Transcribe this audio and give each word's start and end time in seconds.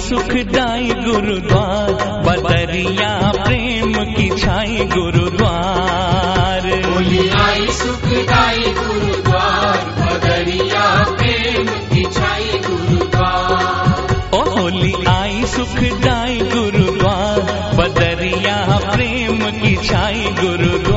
सुखदाई 0.00 0.86
गुरुद्वार 0.86 1.92
बदरिया 2.26 3.32
प्रेम 3.32 3.92
की 3.92 4.28
छाई 4.38 4.88
गुरुद्वार। 4.96 6.84
होली 6.90 7.28
आई 7.28 7.66
सुखदाई 7.66 8.58
गुरुद्वार 8.58 9.76
बदरिया 9.98 11.04
प्रेम 11.04 11.66
की 11.66 12.04
छाई 12.04 12.60
गुरुद्वार। 12.68 14.30
ओ 14.34 14.60
होली 14.60 14.94
आई 15.08 15.44
सुखदाई 15.44 16.38
गुरुद्वार 16.38 17.40
बदरिया 17.74 18.78
प्रेम 18.94 19.38
की 19.38 19.76
छाई 19.76 20.24
गुरुद्वार। 20.40 20.89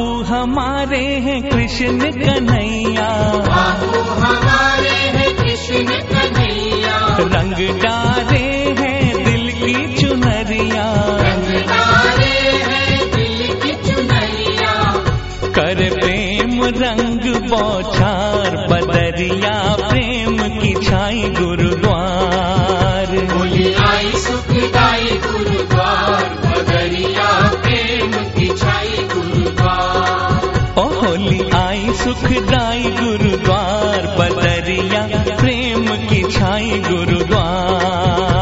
बापू 0.00 0.22
हमारे 0.22 1.04
हैं 1.04 1.42
कृष्ण 1.42 1.98
कन्हैया। 1.98 3.08
बापू 3.36 4.00
हमारे 4.00 4.88
हैं 4.88 5.36
कृष्ण 5.36 5.84
कन्हैया। 5.84 7.16
रंग 7.20 7.82
डारे 7.82 8.74
हैं 8.78 9.24
दिल 9.24 9.52
की 9.52 10.00
चुनरिया। 10.00 10.92
रंग 11.20 11.62
डाले 11.62 12.40
हैं 12.68 13.10
दिल 13.10 13.54
की 13.54 13.92
चुनरिया। 13.92 14.72
कर 15.48 15.90
प्रेम 16.00 16.64
रंग 16.64 17.50
बौछार 17.50 18.66
बदरिया 18.70 19.76
प्रेम 19.90 20.36
की 20.38 20.74
छाई 20.84 21.22
गुरुद्वार 21.22 21.69
ओ 30.78 30.82
होली 30.82 31.38
आई 31.54 31.92
सुखदाई 31.92 32.82
गुरुद्वार 33.00 34.06
बदरिया 34.18 35.02
प्रेम 35.40 35.86
की 36.08 36.22
छाई 36.32 36.78
गुरुद्वार। 36.88 38.39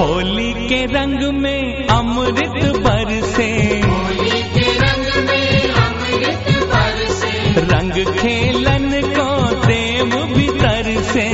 होली 0.00 0.52
के 0.68 0.84
रंग 0.86 1.22
में 1.42 1.86
अमृत 1.86 2.76
बरसे। 2.84 3.48
होली 3.80 4.42
के 4.54 4.68
रंग 4.78 5.28
में 5.28 5.70
अमृत 5.82 6.46
बरसे। 6.72 7.32
रंग 7.72 8.04
खेलन 8.18 8.88
को 9.18 9.28
देव 9.66 10.16
भीतर 10.34 11.02
से 11.12 11.28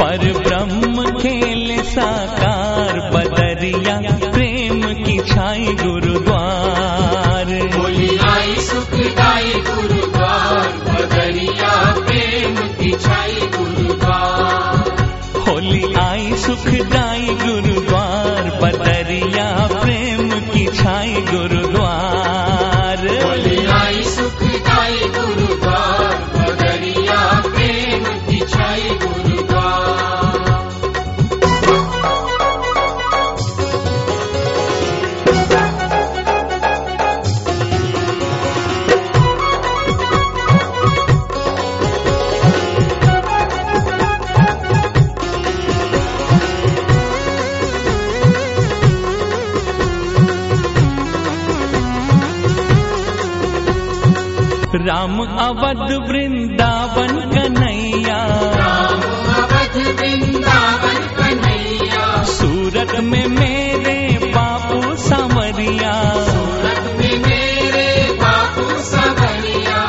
पर 0.00 0.32
ब्रह्म 0.38 1.04
खेल 1.20 1.82
साकार 1.82 2.98
बदरिया 3.14 3.96
प्रेम 4.32 4.82
की 5.04 5.18
छाई 5.18 5.66
गुरुद्वार 5.82 6.15
होली 15.66 15.82
आई 16.00 16.32
सुखदाई 16.42 17.34
राम 54.86 55.18
अवध 55.18 55.92
वृंदावन 56.08 57.14
कन्हैया। 57.30 58.18
राम 58.56 59.00
अवध 59.34 59.76
वृंदावन 60.00 60.98
कन्हैया 61.16 62.04
सूरत 62.24 62.92
में 63.04 63.26
मेरे 63.28 63.96
बापू 64.26 64.94
समरिया। 64.96 65.94
सूरत 66.26 66.84
में 66.98 67.16
मेरे 67.18 67.88
बापू 68.22 68.66
सवरिया 68.82 69.80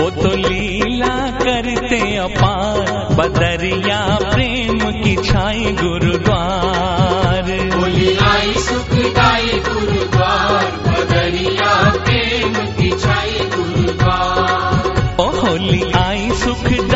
वो 0.00 0.10
तो 0.12 0.34
लीला 0.38 1.16
करते 1.38 2.00
अपार, 2.18 2.92
बदरिया 3.14 4.00
प्रेम 4.24 4.78
की 5.02 5.16
छाई 5.22 5.72
गुरुद्वार। 5.80 7.50
होली 7.74 8.16
आई 8.26 8.52
सुखदाई 8.60 9.60
गुरुद्वार 9.68 9.99
आई 16.48 16.89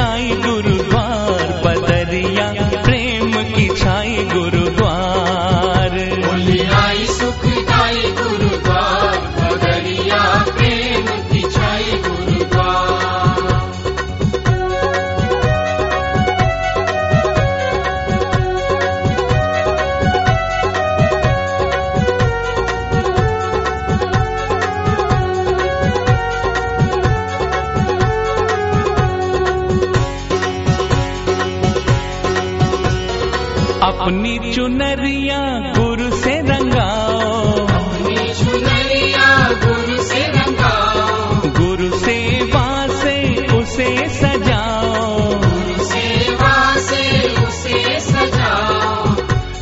अपनी 33.85 34.53
चुनरिया 34.53 35.41
गुरु 35.79 36.17
से 36.17 36.41
रंगाओ। 36.41 37.51
अपनी 37.67 38.35
चुनरिया 38.35 39.53
गुरु 39.65 40.03
से 40.03 40.27
रंगाओ। 40.27 41.41
गुरु 41.41 41.99
सेवा 41.99 42.87
से 42.87 43.47
उसे 43.57 44.09
सजाओ। 44.09 45.35
गुरु 45.35 45.85
सेवा 45.85 46.77
से 46.77 47.29
उसे 47.47 48.01
सजाओ। 48.01 49.17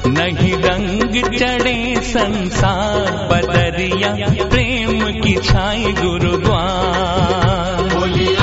नहीं 0.07 0.55
रंग 0.55 1.39
चढ़े 1.39 1.95
संसार 2.01 3.29
बदरिया 3.33 4.45
प्रेम 4.45 5.21
की 5.21 5.35
छाई 5.35 5.95
गुरुद्वार। 5.99 7.82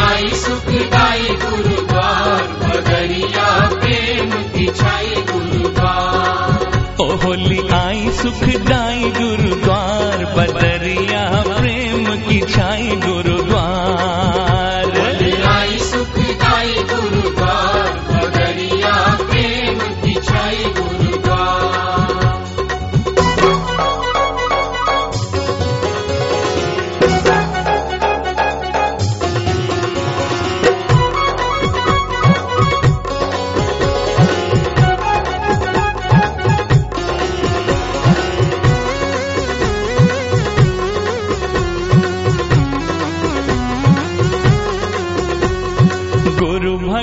आई 0.08 0.28
सुखदाई 0.44 1.36
गुरुद्वार 1.44 2.44
बदरिया 2.64 3.48
प्रेम 3.82 4.32
की 4.56 4.68
छाई 4.82 5.16
गुरुद्वार 5.32 6.78
ओ 7.02 7.06
होली 7.24 7.60
आई, 7.82 8.10
सुखदाई 8.22 9.12
गुरुद्वार 9.20 10.26
बदरिया 10.38 11.24
प्रेम 11.52 12.06
की 12.28 12.40
छाई 12.56 12.90
गुरुद्वार 13.06 13.39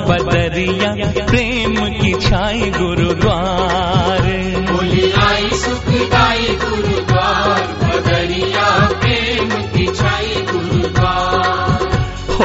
बदरिया, 0.09 1.25
प्रेम 1.27 1.75
की 1.75 2.15
छाई 2.15 2.73
गुरुद्वार। 2.79 3.94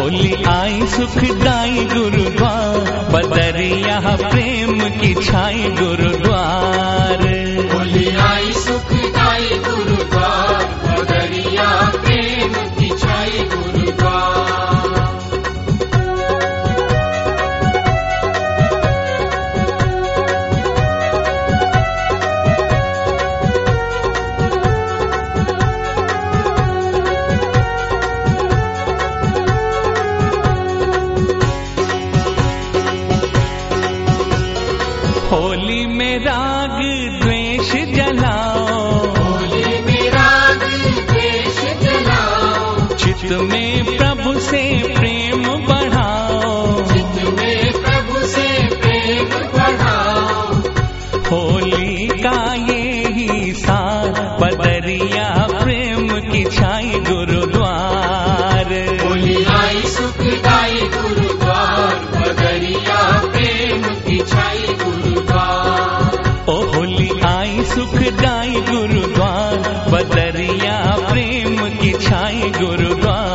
होली 0.10 0.44
आई 0.50 0.86
सुखदाई 0.92 1.84
गुरुद्वार 1.94 2.88
बदरिया 3.14 4.00
प्रेम 4.22 4.80
की 5.00 5.14
छाई 5.26 5.70
गुरुद्वार। 5.80 7.26
बोली 7.74 8.08
आई 8.30 8.52
सुखदाई 8.52 8.99
होली 35.32 35.86
में 35.86 36.20
राग 36.20 36.80
द्वेष 37.22 37.72
जलाओ। 37.72 38.68
होली 39.08 39.82
में 39.82 40.10
राग 40.10 40.60
द्वेष 41.10 41.62
जलाओ। 41.82 42.88
चित 42.96 43.32
में 43.32 43.98
प्रभु 43.98 44.40
से 44.40 44.94
प्रेम 45.00 45.44
बढ़ाओ। 45.44 46.82
चित 46.88 47.30
में 47.40 47.72
प्रभु 47.72 48.20
से 48.28 48.76
प्रेम 48.76 49.26
बढ़ाओ। 49.26 50.56
होली 51.32 52.08
का 52.08 52.54
ये 52.54 53.04
ही 53.08 53.54
सार 53.54 53.89
गुरुद्वार 69.10 69.92
बदरिया 69.92 70.78
प्रेम 71.10 71.58
की 71.80 71.92
छाई 71.94 72.52
गुरुद्वार। 72.58 73.29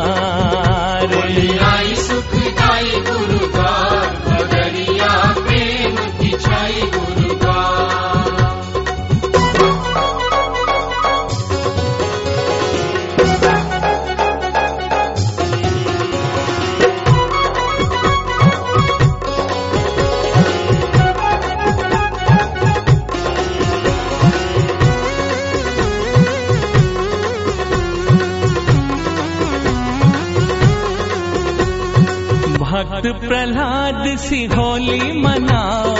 भक्त 32.85 33.07
प्रहलाद 33.29 34.05
सी 34.19 34.45
होली 34.45 35.13
मनाओ। 35.21 35.93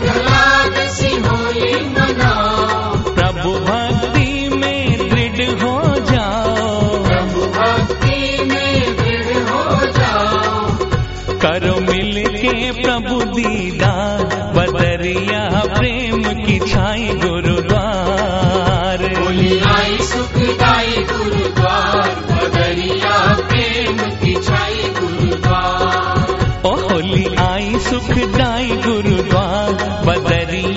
प्रहलाद 0.00 0.76
सी 0.88 1.10
होली 1.16 1.72
मनाओ 1.90 2.56
प्रभु 3.14 3.50
भक्ति 3.66 4.48
में 4.56 4.82
दृढ़ 5.08 5.62
हो 5.62 5.76
जाओ। 6.10 7.04
प्रभु 7.04 7.40
भक्ति 7.58 8.44
में 8.44 8.96
दृढ़ 8.96 9.38
हो 9.50 9.64
जाओ 9.98 10.66
करो 11.44 11.74
मिल 11.80 12.24
के 12.36 12.70
प्रभु 12.82 13.20
दीदार, 13.36 14.24
बदरिया 14.56 15.44
प्रेम 15.78 16.22
की 16.44 16.58
छाई 16.58 17.08
गुरुद्वार। 17.24 19.04
आई 19.76 19.98
सुखदाई 19.98 20.96
गुरुद्वार। 21.12 21.99
सुखदायि 27.88 28.76
गुरुद्वार 28.86 29.72
बदरी 30.06 30.69